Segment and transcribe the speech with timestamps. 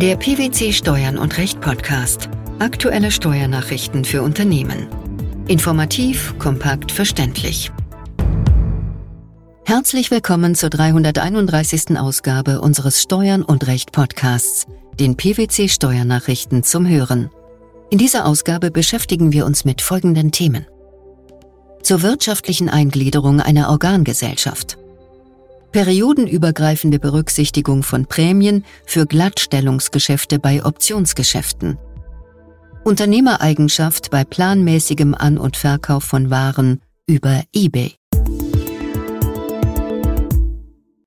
[0.00, 2.28] Der PwC Steuern und Recht Podcast.
[2.60, 4.86] Aktuelle Steuernachrichten für Unternehmen.
[5.48, 7.72] Informativ, kompakt, verständlich.
[9.64, 11.98] Herzlich willkommen zur 331.
[11.98, 14.68] Ausgabe unseres Steuern und Recht Podcasts,
[15.00, 17.28] den PwC Steuernachrichten zum Hören.
[17.90, 20.64] In dieser Ausgabe beschäftigen wir uns mit folgenden Themen.
[21.82, 24.78] Zur wirtschaftlichen Eingliederung einer Organgesellschaft
[25.72, 31.78] periodenübergreifende Berücksichtigung von Prämien für Glattstellungsgeschäfte bei Optionsgeschäften,
[32.84, 37.94] Unternehmereigenschaft bei planmäßigem An- und Verkauf von Waren über eBay.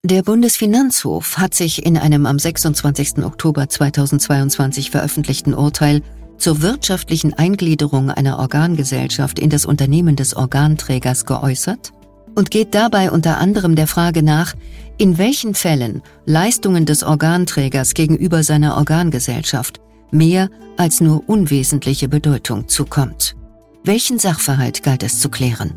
[0.04, 3.24] Der Bundesfinanzhof hat sich in einem am 26.
[3.24, 6.02] Oktober 2022 veröffentlichten Urteil
[6.38, 11.94] zur wirtschaftlichen Eingliederung einer Organgesellschaft in das Unternehmen des Organträgers geäußert
[12.36, 14.54] und geht dabei unter anderem der Frage nach,
[14.98, 19.82] in welchen Fällen Leistungen des Organträgers gegenüber seiner Organgesellschaft
[20.12, 23.36] mehr als nur unwesentliche Bedeutung zukommt.
[23.84, 25.74] Welchen Sachverhalt galt es zu klären?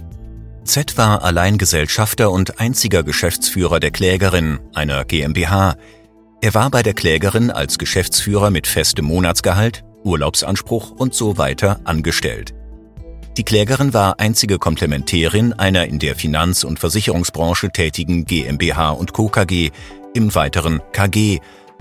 [0.64, 5.77] Z war Alleingesellschafter und einziger Geschäftsführer der Klägerin, einer GmbH.
[6.41, 12.55] Er war bei der Klägerin als Geschäftsführer mit festem Monatsgehalt, Urlaubsanspruch und so weiter angestellt.
[13.36, 19.28] Die Klägerin war einzige Komplementärin einer in der Finanz- und Versicherungsbranche tätigen GmbH und Co.
[19.28, 19.70] KG,
[20.14, 21.40] im weiteren KG,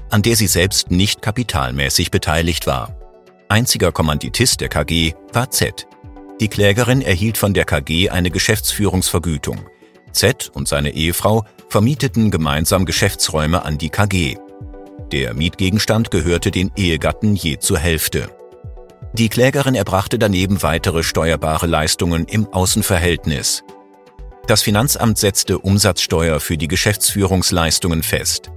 [0.09, 2.95] an der sie selbst nicht kapitalmäßig beteiligt war.
[3.49, 5.85] Einziger Kommanditist der KG war Z.
[6.39, 9.59] Die Klägerin erhielt von der KG eine Geschäftsführungsvergütung.
[10.11, 14.37] Z und seine Ehefrau vermieteten gemeinsam Geschäftsräume an die KG.
[15.11, 18.29] Der Mietgegenstand gehörte den Ehegatten je zur Hälfte.
[19.14, 23.64] Die Klägerin erbrachte daneben weitere steuerbare Leistungen im Außenverhältnis.
[24.47, 28.50] Das Finanzamt setzte Umsatzsteuer für die Geschäftsführungsleistungen fest.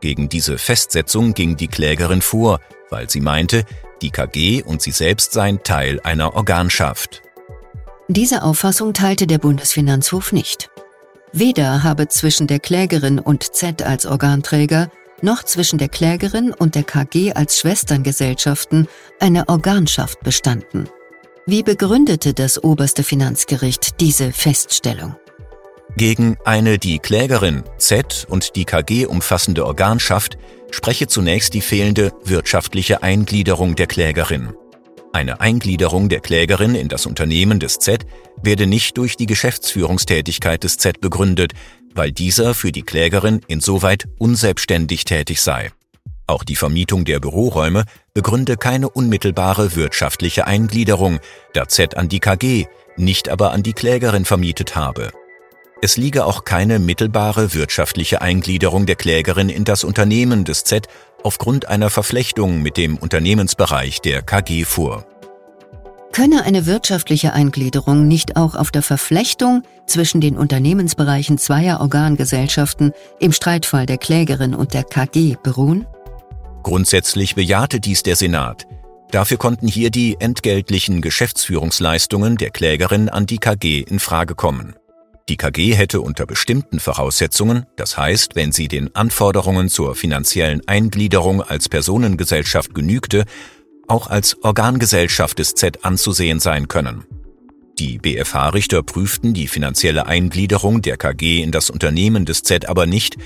[0.00, 3.64] Gegen diese Festsetzung ging die Klägerin vor, weil sie meinte,
[4.00, 7.22] die KG und sie selbst seien Teil einer Organschaft.
[8.08, 10.70] Diese Auffassung teilte der Bundesfinanzhof nicht.
[11.32, 14.90] Weder habe zwischen der Klägerin und Z als Organträger
[15.22, 18.88] noch zwischen der Klägerin und der KG als Schwesterngesellschaften
[19.20, 20.88] eine Organschaft bestanden.
[21.46, 25.16] Wie begründete das oberste Finanzgericht diese Feststellung?
[25.96, 30.38] Gegen eine die Klägerin Z und die KG umfassende Organschaft
[30.70, 34.52] spreche zunächst die fehlende wirtschaftliche Eingliederung der Klägerin.
[35.12, 38.04] Eine Eingliederung der Klägerin in das Unternehmen des Z
[38.42, 41.54] werde nicht durch die Geschäftsführungstätigkeit des Z begründet,
[41.98, 45.72] weil dieser für die Klägerin insoweit unselbstständig tätig sei.
[46.28, 51.20] Auch die Vermietung der Büroräume begründe keine unmittelbare wirtschaftliche Eingliederung,
[51.54, 52.66] da Z an die KG,
[52.96, 55.10] nicht aber an die Klägerin vermietet habe.
[55.80, 60.86] Es liege auch keine mittelbare wirtschaftliche Eingliederung der Klägerin in das Unternehmen des Z
[61.22, 65.06] aufgrund einer Verflechtung mit dem Unternehmensbereich der KG vor.
[66.12, 73.32] Könne eine wirtschaftliche Eingliederung nicht auch auf der Verflechtung zwischen den Unternehmensbereichen zweier Organgesellschaften im
[73.32, 75.86] Streitfall der Klägerin und der KG beruhen?
[76.62, 78.66] Grundsätzlich bejahte dies der Senat.
[79.10, 84.74] Dafür konnten hier die entgeltlichen Geschäftsführungsleistungen der Klägerin an die KG in Frage kommen.
[85.28, 91.42] Die KG hätte unter bestimmten Voraussetzungen, das heißt, wenn sie den Anforderungen zur finanziellen Eingliederung
[91.42, 93.24] als Personengesellschaft genügte,
[93.88, 97.04] auch als Organgesellschaft des Z anzusehen sein können.
[97.78, 103.16] Die BFH-Richter prüften die finanzielle Eingliederung der KG in das Unternehmen des Z aber nicht,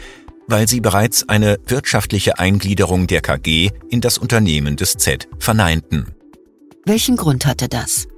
[0.47, 6.15] weil sie bereits eine wirtschaftliche Eingliederung der KG in das Unternehmen des Z verneinten.
[6.85, 8.09] Welchen Grund hatte das?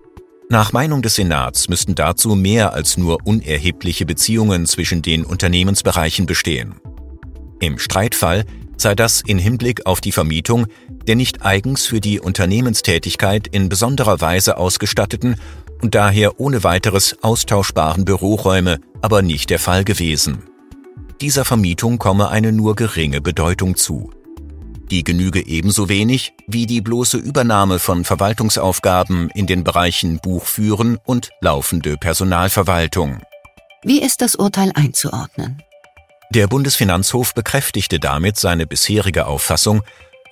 [0.49, 6.75] Nach Meinung des Senats müssten dazu mehr als nur unerhebliche Beziehungen zwischen den Unternehmensbereichen bestehen.
[7.61, 8.45] Im Streitfall
[8.77, 10.67] sei das in Hinblick auf die Vermietung
[11.07, 15.37] der nicht eigens für die Unternehmenstätigkeit in besonderer Weise ausgestatteten
[15.85, 20.45] und daher ohne weiteres austauschbaren Büroräume aber nicht der Fall gewesen.
[21.21, 24.11] Dieser Vermietung komme eine nur geringe Bedeutung zu.
[24.91, 31.29] Die genüge ebenso wenig wie die bloße Übernahme von Verwaltungsaufgaben in den Bereichen Buchführen und
[31.43, 33.19] laufende Personalverwaltung.
[33.83, 35.63] Wie ist das Urteil einzuordnen?
[36.31, 39.83] Der Bundesfinanzhof bekräftigte damit seine bisherige Auffassung,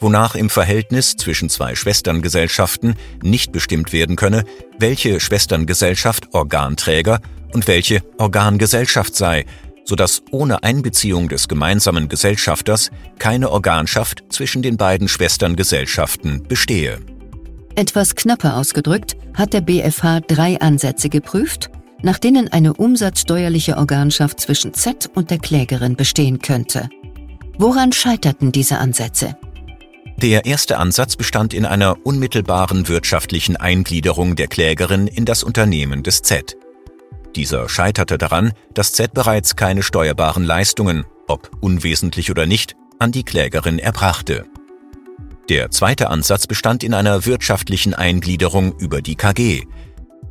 [0.02, 4.44] wonach im Verhältnis zwischen zwei Schwesterngesellschaften nicht bestimmt werden könne,
[4.78, 7.20] welche Schwesterngesellschaft Organträger
[7.52, 9.46] und welche Organgesellschaft sei,
[9.84, 16.98] so dass ohne Einbeziehung des gemeinsamen Gesellschafters keine Organschaft zwischen den beiden Schwesterngesellschaften bestehe.
[17.74, 21.70] Etwas knapper ausgedrückt hat der BfH drei Ansätze geprüft
[22.02, 26.88] nach denen eine umsatzsteuerliche Organschaft zwischen Z und der Klägerin bestehen könnte.
[27.58, 29.36] Woran scheiterten diese Ansätze?
[30.22, 36.22] Der erste Ansatz bestand in einer unmittelbaren wirtschaftlichen Eingliederung der Klägerin in das Unternehmen des
[36.22, 36.56] Z.
[37.34, 43.24] Dieser scheiterte daran, dass Z bereits keine steuerbaren Leistungen, ob unwesentlich oder nicht, an die
[43.24, 44.44] Klägerin erbrachte.
[45.48, 49.64] Der zweite Ansatz bestand in einer wirtschaftlichen Eingliederung über die KG.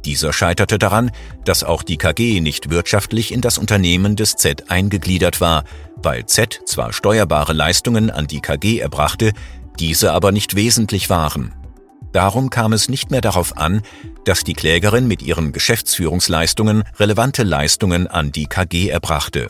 [0.06, 1.12] Dieser scheiterte daran,
[1.44, 5.66] dass auch die KG nicht wirtschaftlich in das Unternehmen des Z eingegliedert war,
[5.98, 9.34] weil Z zwar steuerbare Leistungen an die KG erbrachte,
[9.80, 11.54] diese aber nicht wesentlich waren.
[12.14, 13.82] Darum kam es nicht mehr darauf an,
[14.26, 19.50] dass die Klägerin mit ihren Geschäftsführungsleistungen relevante Leistungen an die KG erbrachte.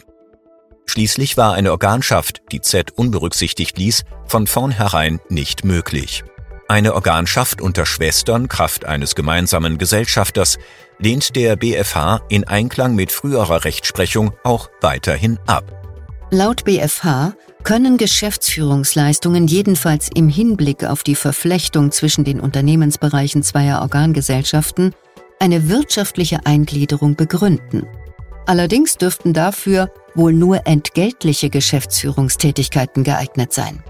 [0.85, 6.23] Schließlich war eine Organschaft, die Z unberücksichtigt ließ, von vornherein nicht möglich.
[6.67, 10.57] Eine Organschaft unter Schwestern Kraft eines gemeinsamen Gesellschafters
[10.99, 15.65] lehnt der BFH in Einklang mit früherer Rechtsprechung auch weiterhin ab.
[16.29, 17.33] Laut BFH
[17.63, 24.93] können Geschäftsführungsleistungen jedenfalls im Hinblick auf die Verflechtung zwischen den Unternehmensbereichen zweier Organgesellschaften
[25.39, 27.87] eine wirtschaftliche Eingliederung begründen.
[28.45, 33.83] Allerdings dürften dafür wohl nur entgeltliche Geschäftsführungstätigkeiten geeignet sein.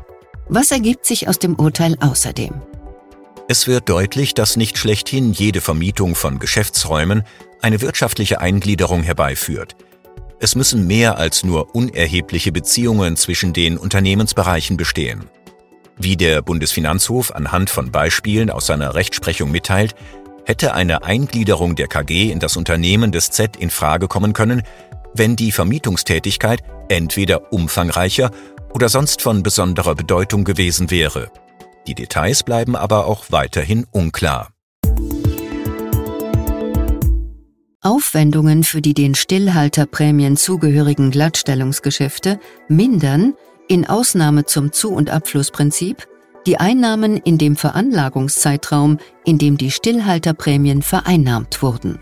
[0.47, 2.53] Was ergibt sich aus dem Urteil außerdem?
[3.47, 7.24] Es wird deutlich, dass nicht schlechthin jede Vermietung von Geschäftsräumen
[7.62, 9.75] eine wirtschaftliche Eingliederung herbeiführt–
[10.41, 15.29] es müssen mehr als nur unerhebliche Beziehungen zwischen den Unternehmensbereichen bestehen.
[15.97, 19.93] Wie der Bundesfinanzhof anhand von Beispielen aus seiner Rechtsprechung mitteilt,
[20.45, 24.63] hätte eine Eingliederung der KG in das Unternehmen des Z in Frage kommen können,
[25.13, 28.31] wenn die Vermietungstätigkeit entweder umfangreicher
[28.73, 31.29] oder sonst von besonderer Bedeutung gewesen wäre.
[31.88, 34.50] Die Details bleiben aber auch weiterhin unklar.
[37.83, 43.33] Aufwendungen für die den Stillhalterprämien zugehörigen Glattstellungsgeschäfte mindern,
[43.67, 46.07] in Ausnahme zum Zu- und Abflussprinzip,
[46.45, 51.97] die Einnahmen in dem Veranlagungszeitraum, in dem die Stillhalterprämien vereinnahmt wurden.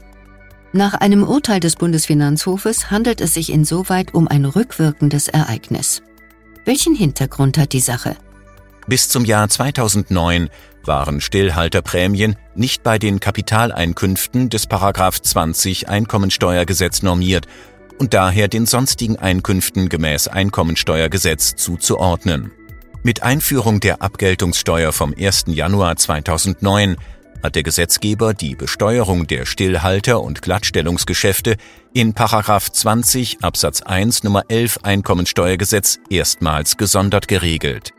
[0.73, 6.03] Nach einem Urteil des Bundesfinanzhofes handelt es sich insoweit um ein rückwirkendes Ereignis.
[6.65, 8.17] Welchen Hintergrund hat die Sache?
[8.87, 10.49] Bis zum Jahr 2009
[10.85, 14.67] waren Stillhalterprämien nicht bei den Kapitaleinkünften des
[15.21, 17.47] 20 Einkommensteuergesetz normiert
[17.99, 22.51] und daher den sonstigen Einkünften gemäß Einkommensteuergesetz zuzuordnen.
[23.03, 25.45] Mit Einführung der Abgeltungssteuer vom 1.
[25.47, 26.97] Januar 2009
[27.41, 31.55] hat der Gesetzgeber die Besteuerung der Stillhalter- und Glattstellungsgeschäfte
[31.93, 32.13] in
[32.71, 37.93] 20 Absatz 1 Nummer 11 Einkommensteuergesetz erstmals gesondert geregelt.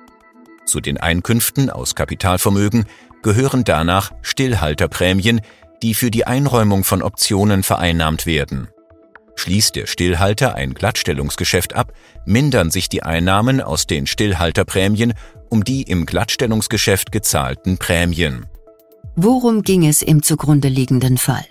[0.64, 2.86] Zu den Einkünften aus Kapitalvermögen
[3.22, 5.40] gehören danach Stillhalterprämien,
[5.82, 8.68] die für die Einräumung von Optionen vereinnahmt werden.
[9.36, 11.92] Schließt der Stillhalter ein Glattstellungsgeschäft ab,
[12.26, 15.14] mindern sich die Einnahmen aus den Stillhalterprämien
[15.48, 18.46] um die im Glattstellungsgeschäft gezahlten Prämien.
[19.16, 21.44] Worum ging es im zugrunde liegenden Fall?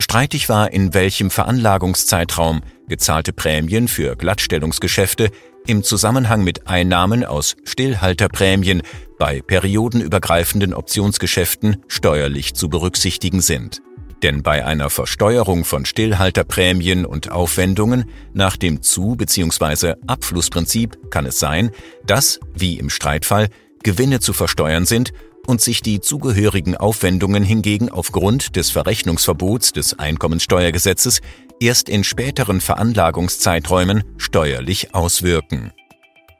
[0.00, 5.30] Streitig war, in welchem Veranlagungszeitraum gezahlte Prämien für Glattstellungsgeschäfte
[5.68, 8.82] im Zusammenhang mit Einnahmen aus Stillhalterprämien
[9.18, 13.82] bei periodenübergreifenden Optionsgeschäften steuerlich zu berücksichtigen sind.
[14.22, 19.94] Denn bei einer Versteuerung von Stillhalterprämien und Aufwendungen nach dem Zu- bzw.
[20.06, 21.70] Abflussprinzip kann es sein,
[22.06, 23.48] dass, wie im Streitfall,
[23.82, 25.12] Gewinne zu versteuern sind
[25.46, 31.20] und sich die zugehörigen Aufwendungen hingegen aufgrund des Verrechnungsverbots des Einkommensteuergesetzes
[31.60, 35.72] erst in späteren Veranlagungszeiträumen steuerlich auswirken.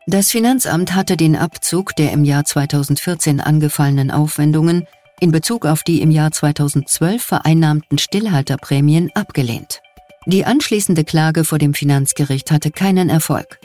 [0.06, 4.86] Das Finanzamt hatte den Abzug der im Jahr 2014 angefallenen Aufwendungen
[5.20, 9.80] in Bezug auf die im Jahr 2012 vereinnahmten Stillhalterprämien abgelehnt.
[10.26, 13.58] Die anschließende Klage vor dem Finanzgericht hatte keinen Erfolg.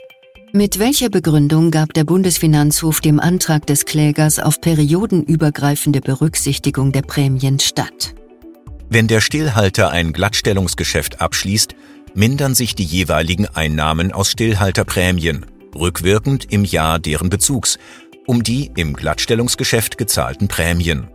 [0.53, 7.60] Mit welcher Begründung gab der Bundesfinanzhof dem Antrag des Klägers auf periodenübergreifende Berücksichtigung der Prämien
[7.60, 8.13] statt?
[8.93, 11.73] Wenn der Stillhalter ein Glattstellungsgeschäft abschließt,
[12.13, 17.79] mindern sich die jeweiligen Einnahmen aus Stillhalterprämien, rückwirkend im Jahr deren Bezugs,
[18.27, 21.07] um die im Glattstellungsgeschäft gezahlten Prämien.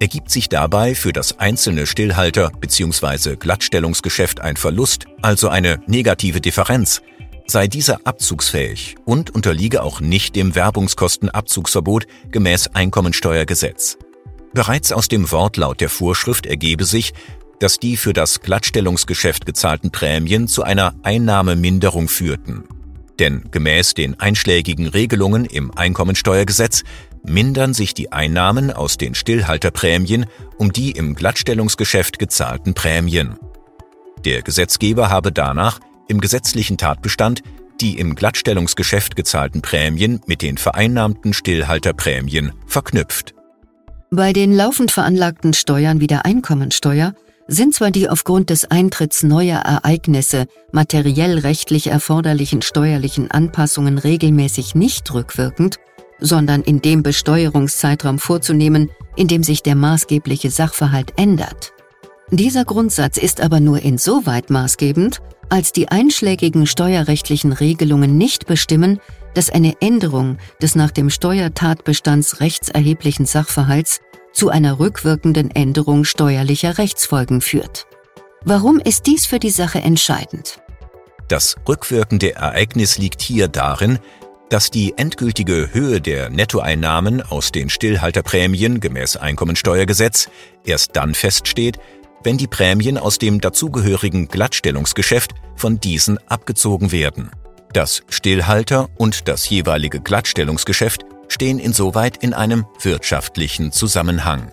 [0.00, 3.36] Ergibt sich dabei für das einzelne Stillhalter bzw.
[3.36, 7.00] Glattstellungsgeschäft ein Verlust, also eine negative Differenz,
[7.46, 13.98] sei dieser abzugsfähig und unterliege auch nicht dem Werbungskostenabzugsverbot gemäß Einkommensteuergesetz.
[14.56, 17.12] Bereits aus dem Wortlaut der Vorschrift ergebe sich,
[17.60, 22.64] dass die für das Glattstellungsgeschäft gezahlten Prämien zu einer Einnahmeminderung führten.
[23.18, 26.84] Denn gemäß den einschlägigen Regelungen im Einkommensteuergesetz
[27.22, 30.24] mindern sich die Einnahmen aus den Stillhalterprämien
[30.56, 33.36] um die im Glattstellungsgeschäft gezahlten Prämien.
[34.24, 37.42] Der Gesetzgeber habe danach im gesetzlichen Tatbestand
[37.82, 43.35] die im Glattstellungsgeschäft gezahlten Prämien mit den vereinnahmten Stillhalterprämien verknüpft.
[44.10, 47.14] Bei den laufend veranlagten Steuern wie der Einkommensteuer
[47.48, 55.12] sind zwar die aufgrund des Eintritts neuer Ereignisse materiell rechtlich erforderlichen steuerlichen Anpassungen regelmäßig nicht
[55.12, 55.78] rückwirkend,
[56.20, 61.72] sondern in dem Besteuerungszeitraum vorzunehmen, in dem sich der maßgebliche Sachverhalt ändert.
[62.30, 69.00] Dieser Grundsatz ist aber nur insoweit maßgebend, als die einschlägigen steuerrechtlichen Regelungen nicht bestimmen,
[69.36, 74.00] dass eine Änderung des nach dem Steuertatbestands rechtserheblichen Sachverhalts
[74.32, 77.86] zu einer rückwirkenden Änderung steuerlicher Rechtsfolgen führt.
[78.44, 80.60] Warum ist dies für die Sache entscheidend?
[81.28, 83.98] Das rückwirkende Ereignis liegt hier darin,
[84.48, 90.28] dass die endgültige Höhe der Nettoeinnahmen aus den Stillhalterprämien gemäß Einkommensteuergesetz
[90.64, 91.78] erst dann feststeht,
[92.22, 97.30] wenn die Prämien aus dem dazugehörigen Glattstellungsgeschäft von diesen abgezogen werden.
[97.76, 104.50] Das Stillhalter und das jeweilige Glattstellungsgeschäft stehen insoweit in einem wirtschaftlichen Zusammenhang.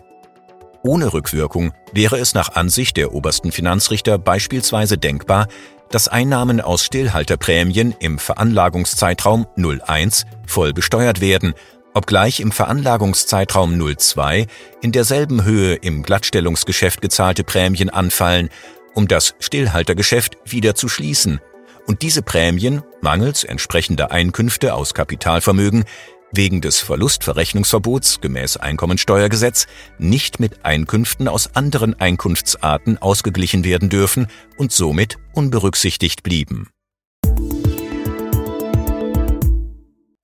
[0.83, 5.47] Ohne Rückwirkung wäre es nach Ansicht der obersten Finanzrichter beispielsweise denkbar,
[5.89, 11.53] dass Einnahmen aus Stillhalterprämien im Veranlagungszeitraum 01 voll besteuert werden,
[11.93, 14.47] obgleich im Veranlagungszeitraum 02
[14.81, 18.49] in derselben Höhe im Glattstellungsgeschäft gezahlte Prämien anfallen,
[18.93, 21.39] um das Stillhaltergeschäft wieder zu schließen
[21.87, 25.83] und diese Prämien, mangels entsprechender Einkünfte aus Kapitalvermögen,
[26.31, 29.67] wegen des Verlustverrechnungsverbots gemäß Einkommensteuergesetz
[29.99, 36.69] nicht mit Einkünften aus anderen Einkunftsarten ausgeglichen werden dürfen und somit unberücksichtigt blieben.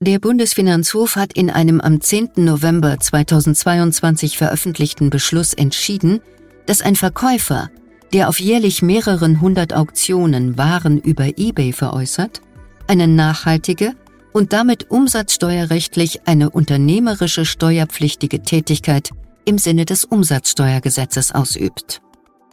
[0.02, 2.30] Der Bundesfinanzhof hat in einem am 10.
[2.38, 6.22] November 2022 veröffentlichten Beschluss entschieden,
[6.66, 7.70] dass ein Verkäufer,
[8.14, 12.42] der auf jährlich mehreren hundert Auktionen Waren über eBay veräußert,
[12.90, 13.94] eine nachhaltige
[14.34, 19.12] und damit umsatzsteuerrechtlich eine unternehmerische steuerpflichtige Tätigkeit
[19.46, 22.02] im Sinne des Umsatzsteuergesetzes ausübt.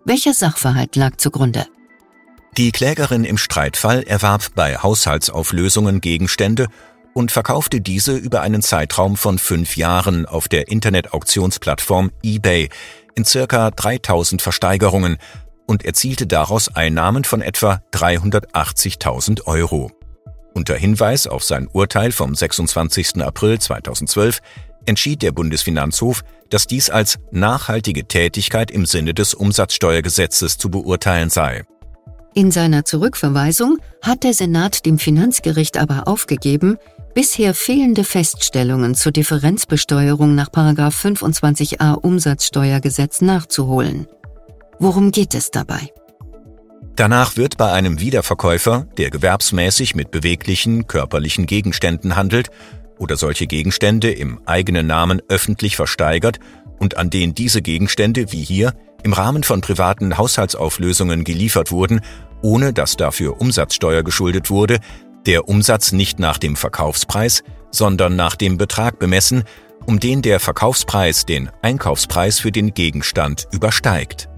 [0.04, 1.66] Welcher Sachverhalt lag zugrunde?
[2.56, 6.68] Die Klägerin im Streitfall erwarb bei Haushaltsauflösungen Gegenstände
[7.12, 12.68] und verkaufte diese über einen Zeitraum von fünf Jahren auf der Internetauktionsplattform eBay
[13.14, 15.18] in circa 3000 Versteigerungen
[15.66, 19.90] und erzielte daraus Einnahmen von etwa 380.000 Euro.
[20.56, 23.22] Unter Hinweis auf sein Urteil vom 26.
[23.22, 24.40] April 2012
[24.86, 31.64] entschied der Bundesfinanzhof, dass dies als nachhaltige Tätigkeit im Sinne des Umsatzsteuergesetzes zu beurteilen sei.
[32.32, 36.78] In seiner Zurückverweisung hat der Senat dem Finanzgericht aber aufgegeben,
[37.12, 44.06] bisher fehlende Feststellungen zur Differenzbesteuerung nach 25a Umsatzsteuergesetz nachzuholen.
[44.78, 45.92] Worum geht es dabei?
[46.96, 52.48] Danach wird bei einem Wiederverkäufer, der gewerbsmäßig mit beweglichen körperlichen Gegenständen handelt
[52.98, 56.40] oder solche Gegenstände im eigenen Namen öffentlich versteigert
[56.78, 58.72] und an den diese Gegenstände, wie hier,
[59.02, 62.00] im Rahmen von privaten Haushaltsauflösungen geliefert wurden,
[62.42, 64.78] ohne dass dafür Umsatzsteuer geschuldet wurde,
[65.26, 69.44] der Umsatz nicht nach dem Verkaufspreis, sondern nach dem Betrag bemessen,
[69.84, 74.30] um den der Verkaufspreis den Einkaufspreis für den Gegenstand übersteigt.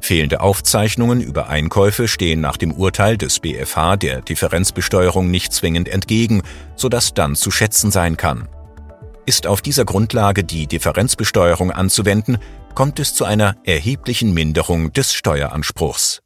[0.00, 6.42] Fehlende Aufzeichnungen über Einkäufe stehen nach dem Urteil des BfH der Differenzbesteuerung nicht zwingend entgegen,
[6.76, 8.48] sodass dann zu schätzen sein kann.
[9.26, 12.38] Ist auf dieser Grundlage die Differenzbesteuerung anzuwenden,
[12.74, 16.20] kommt es zu einer erheblichen Minderung des Steueranspruchs.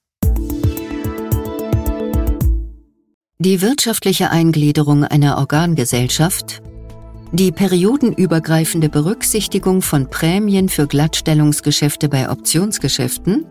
[3.38, 6.62] Die wirtschaftliche Eingliederung einer Organgesellschaft,
[7.32, 13.46] die periodenübergreifende Berücksichtigung von Prämien für Glattstellungsgeschäfte bei Optionsgeschäften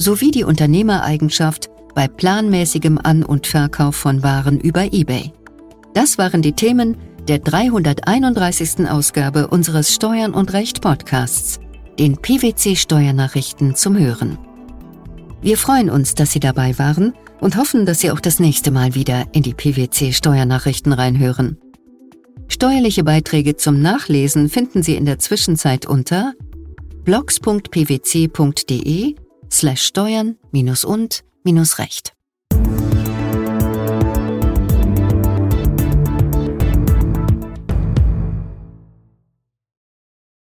[0.00, 5.32] sowie die Unternehmereigenschaft bei planmäßigem An- und Verkauf von Waren über eBay.
[5.92, 6.96] Das waren die Themen
[7.28, 8.88] der 331.
[8.88, 11.60] Ausgabe unseres Steuern und Recht Podcasts,
[11.98, 14.38] den PwC Steuernachrichten zum Hören.
[15.42, 18.94] Wir freuen uns, dass Sie dabei waren und hoffen, dass Sie auch das nächste Mal
[18.94, 21.58] wieder in die PwC Steuernachrichten reinhören.
[22.48, 26.32] Steuerliche Beiträge zum Nachlesen finden Sie in der Zwischenzeit unter
[27.04, 27.54] blogs.pwc.de
[29.50, 32.14] slash steuern minus und minus recht.